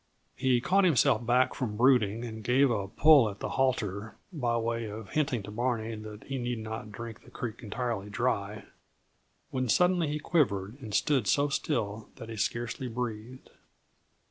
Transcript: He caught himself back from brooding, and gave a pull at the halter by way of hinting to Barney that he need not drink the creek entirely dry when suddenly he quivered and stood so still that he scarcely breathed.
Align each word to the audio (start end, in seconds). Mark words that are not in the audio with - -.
He 0.35 0.59
caught 0.61 0.83
himself 0.83 1.23
back 1.27 1.53
from 1.53 1.77
brooding, 1.77 2.25
and 2.25 2.43
gave 2.43 2.71
a 2.71 2.87
pull 2.87 3.29
at 3.29 3.37
the 3.39 3.49
halter 3.49 4.15
by 4.33 4.57
way 4.57 4.85
of 4.85 5.09
hinting 5.09 5.43
to 5.43 5.51
Barney 5.51 5.93
that 5.95 6.23
he 6.23 6.39
need 6.39 6.57
not 6.57 6.91
drink 6.91 7.21
the 7.23 7.29
creek 7.29 7.61
entirely 7.61 8.09
dry 8.09 8.65
when 9.51 9.69
suddenly 9.69 10.07
he 10.07 10.17
quivered 10.17 10.79
and 10.81 10.95
stood 10.95 11.27
so 11.27 11.49
still 11.49 12.09
that 12.15 12.29
he 12.29 12.35
scarcely 12.35 12.87
breathed. 12.87 13.51